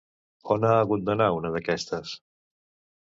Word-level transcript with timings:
On 0.55 0.63
ha 0.69 0.71
hagut 0.77 1.05
d'anar 1.09 1.27
una 1.41 1.53
d'aquestes? 1.57 2.15